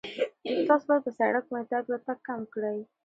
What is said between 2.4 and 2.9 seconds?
کړئ.